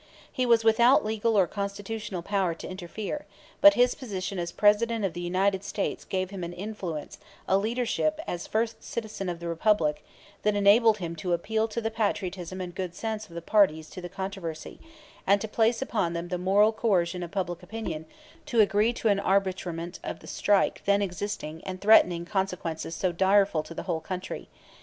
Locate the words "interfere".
2.67-3.27